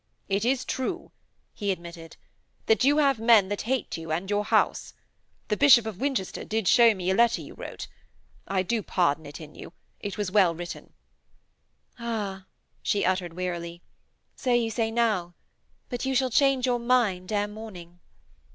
'It 0.29 0.43
is 0.43 0.65
true,' 0.65 1.11
he 1.53 1.71
admitted, 1.71 2.17
'that 2.65 2.83
you 2.83 2.97
have 2.97 3.19
men 3.19 3.49
that 3.49 3.61
hate 3.69 3.97
you 3.97 4.11
and 4.11 4.31
your 4.31 4.43
house. 4.43 4.95
The 5.47 5.55
Bishop 5.55 5.85
of 5.85 5.99
Winchester 6.01 6.43
did 6.43 6.67
show 6.67 6.95
me 6.95 7.11
a 7.11 7.13
letter 7.13 7.39
you 7.39 7.53
wrote. 7.53 7.85
I 8.47 8.63
do 8.63 8.81
pardon 8.81 9.27
it 9.27 9.39
in 9.39 9.53
you. 9.53 9.73
It 9.99 10.17
was 10.17 10.31
well 10.31 10.55
written.' 10.55 10.93
'Ah,' 11.99 12.47
she 12.81 13.05
uttered 13.05 13.33
wearily, 13.33 13.83
'so 14.35 14.53
you 14.55 14.71
say 14.71 14.89
now. 14.89 15.35
But 15.87 16.03
you 16.03 16.15
shall 16.15 16.31
change 16.31 16.65
your 16.65 16.79
mind 16.79 17.31
ere 17.31 17.47
morning.' 17.47 17.99